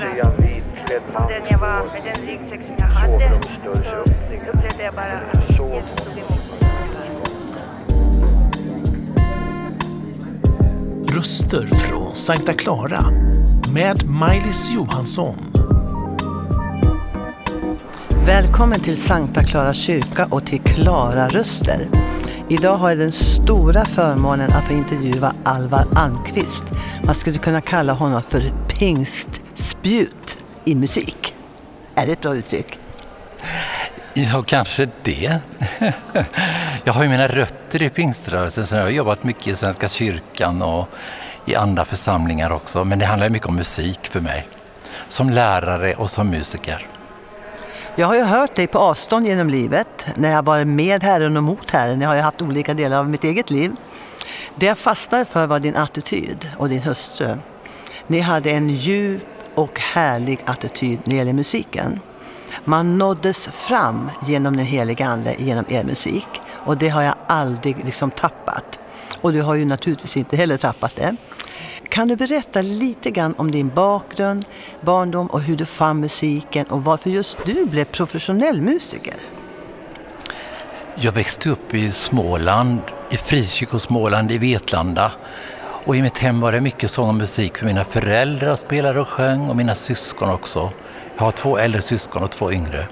[0.00, 3.40] mer om den jag var, med den ryggsäck som jag hade.
[3.64, 6.68] Så upplevde jag bara att Jesus tog emot mig.
[11.16, 13.04] Röster från Sankta Clara
[13.74, 15.36] med Maj-Lis Johansson.
[18.26, 21.88] Välkommen till Sankta Clara kyrka och till Klara Röster.
[22.48, 26.64] Idag har jag den stora förmånen att få intervjua Alvar Almqvist.
[27.04, 28.42] Man skulle kunna kalla honom för
[29.68, 31.34] pingstspjut i musik.
[31.94, 32.78] Är det ett bra uttryck?
[34.14, 35.38] Ja, kanske det.
[36.84, 40.62] Jag har ju mina rötter i pingströrelsen så jag har jobbat mycket i Svenska kyrkan
[40.62, 40.88] och
[41.46, 42.84] i andra församlingar också.
[42.84, 44.48] Men det handlar mycket om musik för mig.
[45.08, 46.86] Som lärare och som musiker.
[47.96, 51.42] Jag har ju hört dig på avstånd genom livet, när jag varit med Herren och
[51.42, 52.00] mot Herren.
[52.00, 53.72] Jag har ju haft olika delar av mitt eget liv.
[54.56, 57.36] Det jag fastnade för var din attityd och din hustru.
[58.06, 62.00] Ni hade en djup och härlig attityd när det gäller musiken.
[62.64, 66.26] Man nåddes fram genom den heliga Ande, genom er musik.
[66.48, 68.78] Och det har jag aldrig liksom tappat.
[69.20, 71.16] Och du har ju naturligtvis inte heller tappat det.
[71.88, 74.44] Kan du berätta lite grann om din bakgrund,
[74.80, 79.14] barndom och hur du fann musiken och varför just du blev professionell musiker?
[80.94, 85.12] Jag växte upp i Småland, i Frikyrkosmåland i Vetlanda.
[85.84, 89.08] Och i mitt hem var det mycket sång och musik för mina föräldrar spelade och
[89.08, 90.70] sjöng och mina syskon också.
[91.16, 92.86] Jag har två äldre syskon och två yngre.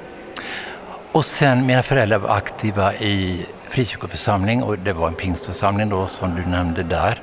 [1.12, 6.34] Och sen mina föräldrar var aktiva i frikyrkoförsamling och det var en pingstförsamling då som
[6.34, 7.20] du nämnde där.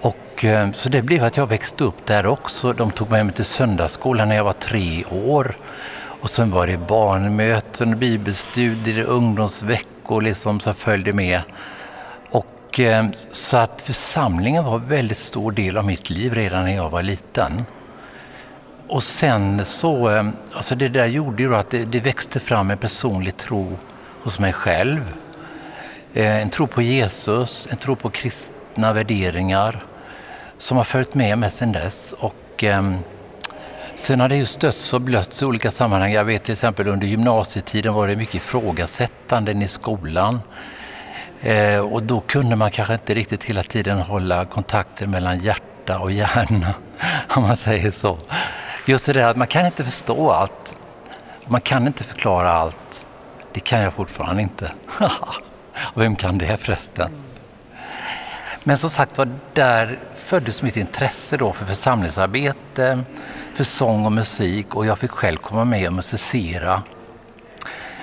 [0.00, 2.72] Och, eh, så det blev att jag växte upp där också.
[2.72, 5.56] De tog med mig till söndagsskolan när jag var tre år.
[6.20, 11.40] Och sen var det barnmöten, bibelstudier, ungdomsveckor liksom som följde med.
[12.76, 16.74] Och, eh, så att församlingen var en väldigt stor del av mitt liv redan när
[16.74, 17.64] jag var liten.
[18.88, 22.78] Och sen så, eh, alltså det där gjorde ju att det, det växte fram en
[22.78, 23.76] personlig tro
[24.22, 25.14] hos mig själv.
[26.14, 29.84] Eh, en tro på Jesus, en tro på kristna värderingar
[30.58, 32.14] som har följt med mig sedan dess.
[32.18, 32.96] Och, ehm,
[33.94, 36.12] sen har det ju stötts och blötts i olika sammanhang.
[36.12, 40.40] Jag vet till exempel under gymnasietiden var det mycket ifrågasättanden i skolan.
[41.40, 46.12] Eh, och då kunde man kanske inte riktigt hela tiden hålla kontakten mellan hjärta och
[46.12, 46.74] hjärna,
[47.28, 48.18] om man säger så.
[48.86, 50.76] Just det där att man kan inte förstå allt.
[51.48, 53.06] Man kan inte förklara allt.
[53.52, 54.72] Det kan jag fortfarande inte.
[55.78, 57.10] och vem kan det förresten?
[58.64, 63.04] Men som sagt var, där föddes mitt intresse då för församlingsarbete,
[63.54, 66.82] för sång och musik och jag fick själv komma med och musicera.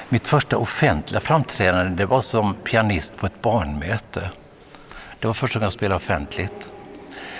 [0.09, 4.29] Mitt första offentliga framträdande det var som pianist på ett barnmöte.
[5.19, 6.69] Det var första gången jag spelade offentligt.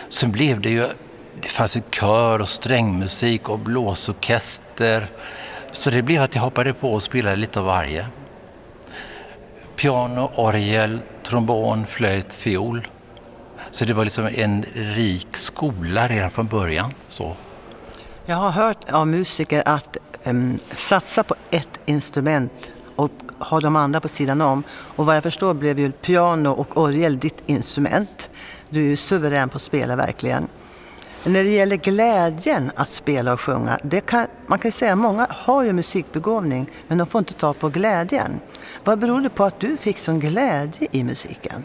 [0.10, 0.88] Sen blev det ju,
[1.42, 5.08] det fanns ju kör och strängmusik och blåsorkester.
[5.72, 8.08] Så det blev att jag hoppade på och spelade lite av varje.
[9.76, 12.88] Piano, orgel, trombon, flöjt, fiol.
[13.72, 16.94] Så det var liksom en rik skola redan från början.
[17.10, 17.36] Så.
[18.26, 24.00] Jag har hört av musiker att um, satsa på ett instrument och ha de andra
[24.00, 24.64] på sidan om.
[24.70, 28.30] Och vad jag förstår blev ju piano och orgel ditt instrument.
[28.70, 30.48] Du är ju suverän på att spela verkligen.
[31.24, 34.98] När det gäller glädjen att spela och sjunga, det kan, man kan ju säga att
[34.98, 38.40] många har ju musikbegåvning men de får inte ta på glädjen.
[38.84, 41.64] Vad beror det på att du fick sån glädje i musiken?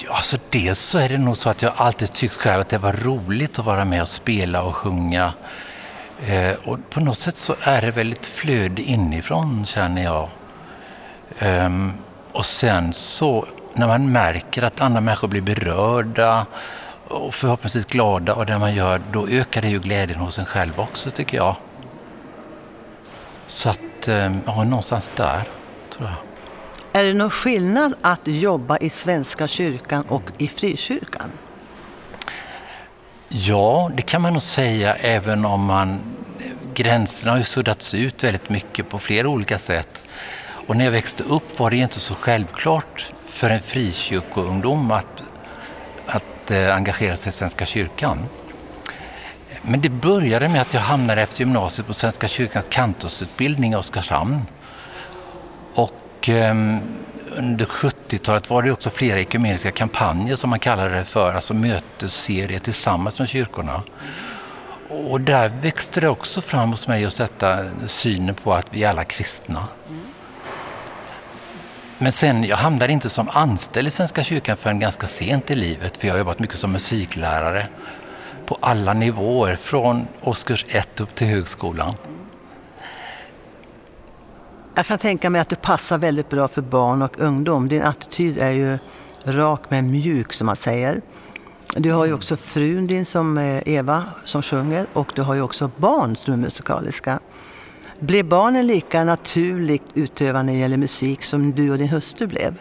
[0.00, 2.78] Ja, alltså dels så är det nog så att jag alltid tyckt själv att det
[2.78, 5.32] var roligt att vara med och spela och sjunga.
[6.26, 10.28] Eh, och på något sätt så är det väl ett flöde inifrån känner jag.
[11.40, 11.92] Um,
[12.32, 16.46] och sen så när man märker att andra människor blir berörda
[17.08, 20.80] och förhoppningsvis glada av det man gör, då ökar det ju glädjen hos en själv
[20.80, 21.56] också tycker jag.
[23.46, 25.42] Så att, ehm, ja, någonstans där
[25.90, 26.31] tror jag.
[26.94, 31.32] Är det någon skillnad att jobba i Svenska kyrkan och i frikyrkan?
[33.28, 36.00] Ja, det kan man nog säga även om man
[36.74, 40.04] gränserna har ju suddats ut väldigt mycket på flera olika sätt.
[40.66, 45.22] Och när jag växte upp var det inte så självklart för en frikyrkoungdom att,
[46.06, 48.18] att eh, engagera sig i Svenska kyrkan.
[49.62, 54.40] Men det började med att jag hamnade efter gymnasiet på Svenska kyrkans kantorsutbildning i Oskarshamn.
[56.22, 56.56] Och eh,
[57.36, 62.58] under 70-talet var det också flera ekumeniska kampanjer som man kallade det för, alltså mötesserier
[62.58, 63.82] tillsammans med kyrkorna.
[64.88, 68.90] Och där växte det också fram hos mig just detta synen på att vi är
[68.90, 69.64] alla kristna.
[71.98, 75.96] Men sen, jag hamnade inte som anställd i Svenska kyrkan förrän ganska sent i livet,
[75.96, 77.66] för jag har jobbat mycket som musiklärare.
[78.46, 81.94] på alla nivåer, från årskurs ett upp till högskolan.
[84.74, 87.68] Jag kan tänka mig att du passar väldigt bra för barn och ungdom.
[87.68, 88.78] Din attityd är ju
[89.24, 91.00] rak men mjuk som man säger.
[91.76, 95.42] Du har ju också frun din som eh, Eva som sjunger och du har ju
[95.42, 97.20] också barn som är musikaliska.
[97.98, 102.58] Blev barnen lika naturligt utövande när det gäller musik som du och din hustru blev?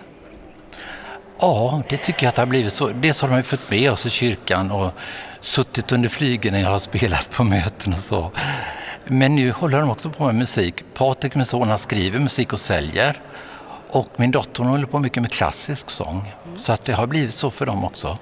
[1.40, 2.88] Ja, det tycker jag att det har blivit så.
[2.88, 4.92] Dels har de ju fått med oss i kyrkan och
[5.40, 8.32] suttit under flygen när jag har spelat på möten och så.
[9.14, 10.84] Men nu håller de också på med musik.
[10.94, 13.22] Patrik, min son, han skriver musik och säljer.
[13.90, 16.34] Och min dotter håller på mycket med klassisk sång.
[16.58, 18.18] Så att det har blivit så för dem också,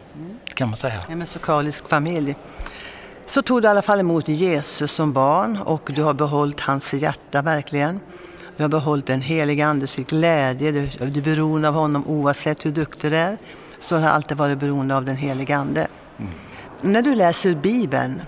[0.54, 1.02] kan man säga.
[1.10, 2.36] En musikalisk familj.
[3.26, 6.94] Så tog du i alla fall emot Jesus som barn och du har behållit hans
[6.94, 8.00] hjärta verkligen.
[8.58, 12.72] Du har behållit den heliga Andes glädje, du, du är beroende av honom oavsett hur
[12.72, 13.38] duktig du är.
[13.80, 15.88] Så har alltid varit beroende av den heliga Ande.
[16.18, 16.32] Mm.
[16.82, 18.22] När du läser Bibeln,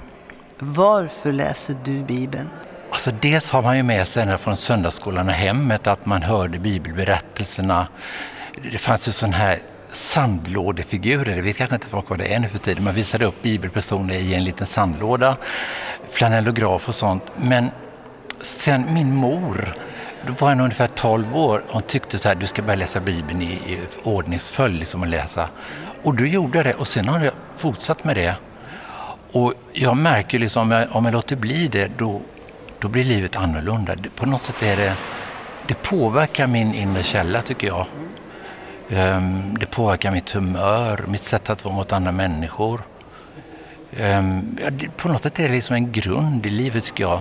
[0.64, 2.50] varför läser du Bibeln?
[2.90, 6.60] Alltså dels har man ju med sig ända från söndagsskolan och hemmet att man hörde
[6.60, 7.88] bibelberättelserna.
[8.72, 9.60] Det fanns ju sån här
[9.92, 12.84] sandlådefigurer, det vet kanske inte folk vad det är nu för tiden.
[12.84, 15.38] Man visade upp bibelpersoner i en liten sandlåda,
[16.10, 17.24] flanellograf och sånt.
[17.38, 17.70] Men
[18.42, 19.74] sen min mor,
[20.28, 23.42] då var hon ungefär 12 år, hon tyckte så här, du ska börja läsa Bibeln
[23.42, 25.50] i, i ordningsföljd liksom att läsa.
[26.04, 28.36] Och då gjorde jag det och sen har jag fortsatt med det.
[29.32, 32.22] Och jag märker liksom, om jag, om jag låter bli det, då,
[32.80, 33.96] då blir livet annorlunda.
[34.16, 34.94] På något sätt är det,
[35.68, 37.88] det påverkar min inre källa tycker jag.
[38.90, 42.82] Um, det påverkar mitt humör, mitt sätt att vara mot andra människor.
[44.00, 47.20] Um, ja, det, på något sätt är det liksom en grund i livet tycker jag.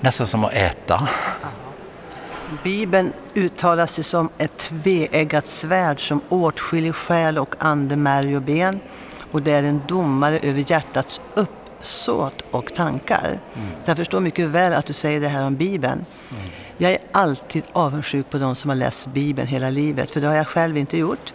[0.00, 1.08] Nästan som att äta.
[2.64, 8.80] Bibeln uttalar sig som ett tveeggat svärd som åtskiljer själ och ande, märg och ben.
[9.30, 13.40] Och det är en domare över hjärtats uppsåt och tankar.
[13.54, 13.68] Mm.
[13.82, 16.04] Så jag förstår mycket väl att du säger det här om Bibeln.
[16.30, 16.50] Mm.
[16.78, 20.34] Jag är alltid avundsjuk på de som har läst Bibeln hela livet, för det har
[20.34, 21.32] jag själv inte gjort.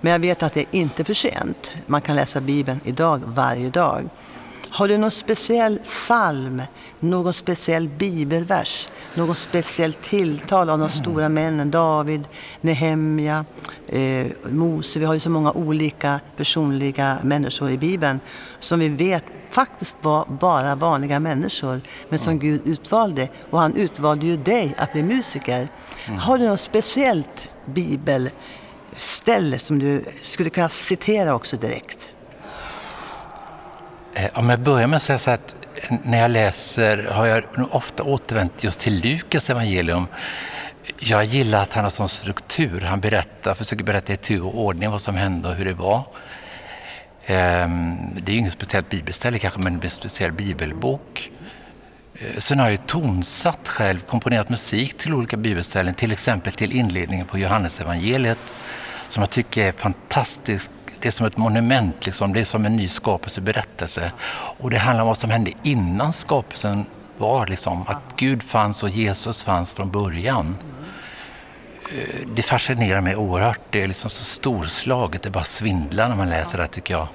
[0.00, 1.72] Men jag vet att det är inte för sent.
[1.86, 4.08] Man kan läsa Bibeln idag, varje dag.
[4.70, 6.62] Har du någon speciell psalm,
[7.00, 11.70] någon speciell bibelvers, något speciellt tilltal av de stora männen?
[11.70, 12.28] David,
[12.60, 13.44] Nehemja,
[13.86, 14.98] eh, Mose.
[14.98, 18.20] Vi har ju så många olika personliga människor i Bibeln
[18.60, 23.28] som vi vet faktiskt var bara vanliga människor, men som Gud utvalde.
[23.50, 25.68] Och han utvalde ju dig att bli musiker.
[26.18, 32.10] Har du något speciellt bibelställe som du skulle kunna citera också direkt?
[34.18, 37.44] Eh, om jag börjar med att säga så att eh, när jag läser har jag
[37.70, 40.06] ofta återvänt just till Lukas evangelium.
[40.98, 42.80] Jag gillar att han har sån struktur.
[42.80, 46.02] Han berättar, försöker berätta i tur och ordning vad som hände och hur det var.
[47.26, 51.30] Ehm, det är inget speciellt bibelställe kanske, men en speciell bibelbok.
[52.14, 56.72] Eh, sen har jag ju tonsatt själv, komponerat musik till olika bibelställen, till exempel till
[56.72, 58.54] inledningen på Johannesevangeliet
[59.08, 60.70] som jag tycker är fantastiskt.
[61.00, 62.32] Det är som ett monument, liksom.
[62.32, 64.12] det är som en ny skapelseberättelse.
[64.58, 66.84] Och det handlar om vad som hände innan skapelsen
[67.18, 67.84] var, liksom.
[67.88, 70.56] att Gud fanns och Jesus fanns från början.
[71.94, 73.60] Eh, det fascinerar mig oerhört.
[73.70, 77.08] Det är liksom så storslaget, det bara svindlar när man läser det tycker jag.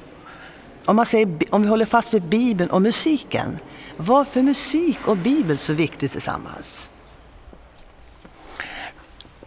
[0.85, 3.59] Om, man säger, om vi håller fast vid Bibeln och musiken,
[3.97, 6.89] varför är musik och Bibel så viktigt tillsammans?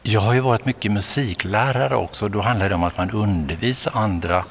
[0.08, 2.28] Jag har ju varit mycket musiklärare också.
[2.28, 4.44] Då handlar det om att man undervisar andra.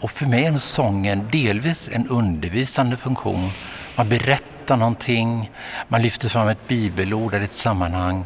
[0.00, 3.50] Och för mig är sången delvis en undervisande funktion.
[3.96, 5.50] Man berättar någonting,
[5.88, 8.24] man lyfter fram ett bibelord eller ett sammanhang.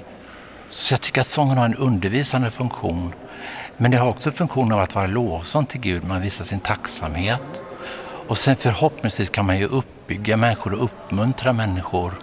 [0.69, 3.15] Så jag tycker att sången har en undervisande funktion.
[3.77, 6.05] Men det har också funktionen av att vara lovsång till Gud.
[6.05, 7.63] Man visar sin tacksamhet.
[8.29, 12.15] Och sen förhoppningsvis kan man ju uppbygga människor och uppmuntra människor.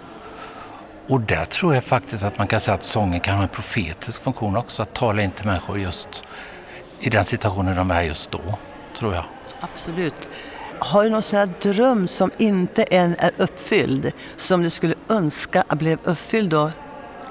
[1.08, 4.22] Och där tror jag faktiskt att man kan säga att sången kan ha en profetisk
[4.22, 4.82] funktion också.
[4.82, 6.22] Att tala in till människor just
[7.00, 8.40] i den situationen de är just då,
[8.98, 9.24] tror jag.
[9.60, 10.14] Absolut.
[10.78, 15.64] Har du någon sån här dröm som inte än är uppfylld, som du skulle önska
[15.70, 16.70] blev uppfylld då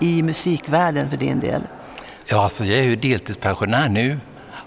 [0.02, 1.62] i musikvärlden för din del?
[2.26, 4.20] Ja, alltså jag är ju deltidspensionär nu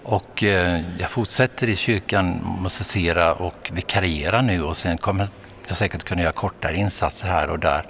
[0.03, 5.29] och eh, jag fortsätter i kyrkan musicera och vikariera nu och sen kommer
[5.67, 7.87] jag säkert kunna göra kortare insatser här och där.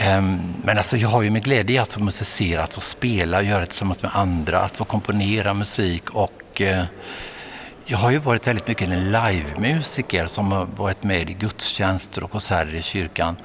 [0.00, 3.60] Ehm, men alltså jag har ju med glädje att få musicera, att få spela, göra
[3.60, 6.84] det tillsammans med andra, att få komponera musik och eh,
[7.86, 12.30] jag har ju varit väldigt mycket en livemusiker som har varit med i gudstjänster och
[12.30, 13.36] konserter i kyrkan.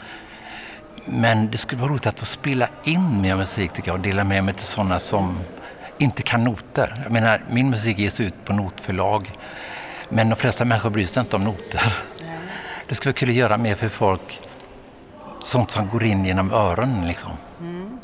[1.05, 4.24] Men det skulle vara roligt att få spela in mer musik tycker jag och dela
[4.24, 5.39] med mig till sådana som
[5.98, 7.01] inte kan noter.
[7.03, 9.31] Jag menar, min musik ges ut på notförlag
[10.10, 11.93] men de flesta människor bryr sig inte om noter.
[12.88, 14.41] det skulle vara kul att göra mer för folk.
[15.43, 17.31] Sånt som går in genom öronen liksom.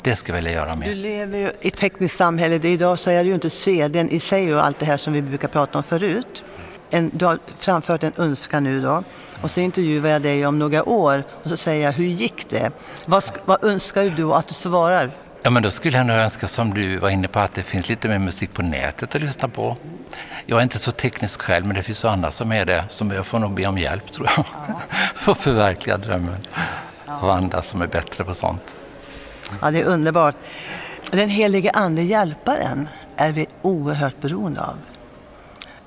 [0.02, 0.94] Det skulle jag vilja göra Du mer.
[0.94, 2.68] lever ju i ett tekniskt samhälle.
[2.68, 5.22] Idag så är det ju inte CDn i sig och allt det här som vi
[5.22, 6.42] brukar prata om förut.
[6.90, 9.02] En, du har framfört en önskan nu då
[9.40, 12.70] och så intervjuar jag dig om några år och så säger jag hur gick det?
[13.06, 15.10] Vad, vad önskar du att du svarar?
[15.42, 17.88] Ja, men då skulle jag nog önska, som du var inne på, att det finns
[17.88, 19.76] lite mer musik på nätet att lyssna på.
[20.46, 22.84] Jag är inte så teknisk själv, men det finns andra som är det.
[22.88, 24.44] Som jag får nog be om hjälp, tror jag.
[25.14, 26.46] för att förverkliga drömmen.
[27.20, 28.76] Och andra som är bättre på sånt.
[29.60, 30.36] Ja, det är underbart.
[31.10, 34.76] Den helige Ande, hjälparen, är vi oerhört beroende av.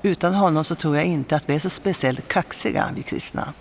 [0.02, 3.52] Utan honom så tror jag inte att vi är så speciellt kaxiga, vi kristna.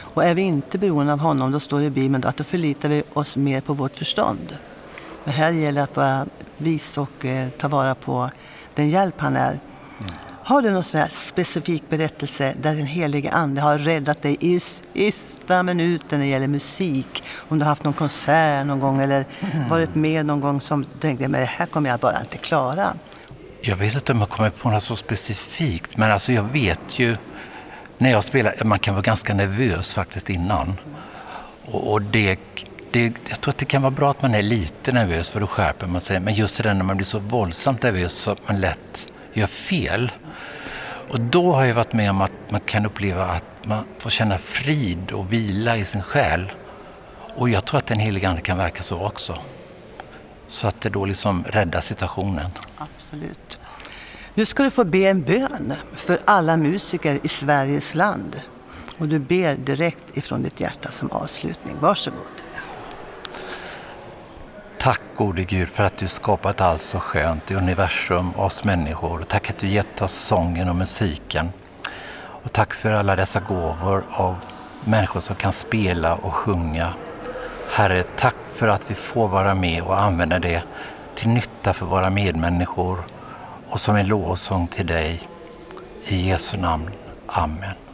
[0.00, 2.88] Och är vi inte beroende av honom, då står det i Bibeln att då förlitar
[2.88, 4.56] vi oss mer på vårt förstånd.
[5.24, 8.30] Men här gäller det att vara vis och eh, ta vara på
[8.74, 9.60] den hjälp han är.
[10.48, 14.60] Har du någon sån här specifik berättelse där den helige Ande har räddat dig i
[14.60, 17.22] sista minuten när det gäller musik?
[17.48, 19.24] Om du har haft någon konsert någon gång eller
[19.68, 22.86] varit med någon gång som du tänkte, men det här kommer jag bara inte klara.
[23.60, 27.16] Jag vet inte om jag kommer på något så specifikt, men alltså jag vet ju
[27.98, 30.80] när jag spelar, man kan vara ganska nervös faktiskt innan.
[31.64, 32.38] Och, och det,
[32.90, 35.46] det, jag tror att det kan vara bra att man är lite nervös för då
[35.46, 36.20] skärper man sig.
[36.20, 39.46] Men just det där när man blir så våldsamt nervös så att man lätt gör
[39.46, 40.10] fel.
[41.10, 44.38] Och då har jag varit med om att man kan uppleva att man får känna
[44.38, 46.52] frid och vila i sin själ.
[47.36, 49.38] Och jag tror att den helige Ande kan verka så också.
[50.48, 52.50] Så att det då liksom räddar situationen.
[52.76, 53.58] Absolut.
[54.34, 58.40] Nu ska du få be en bön för alla musiker i Sveriges land.
[58.98, 61.76] Och du ber direkt ifrån ditt hjärta som avslutning.
[61.80, 62.26] Varsågod.
[64.88, 69.22] Tack gode Gud för att du skapat allt så skönt i universum och oss människor.
[69.28, 71.52] Tack att du gett oss sången och musiken.
[72.18, 74.36] Och tack för alla dessa gåvor av
[74.84, 76.94] människor som kan spela och sjunga.
[77.70, 80.62] Herre, tack för att vi får vara med och använda det
[81.14, 83.04] till nytta för våra medmänniskor
[83.68, 85.20] och som en lovsång till dig.
[86.04, 86.90] I Jesu namn.
[87.26, 87.87] Amen.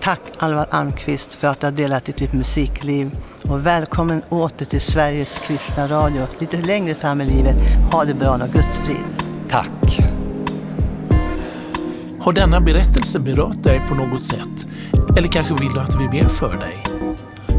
[0.00, 3.10] Tack Alvar Almqvist för att du har delat ditt musikliv.
[3.48, 7.56] Och välkommen åter till Sveriges kristna radio lite längre fram i livet.
[7.92, 9.04] Ha det bra och Guds frid.
[9.50, 10.00] Tack.
[12.20, 14.66] Har denna berättelse berört dig på något sätt?
[15.16, 16.76] Eller kanske vill du att vi ber för dig?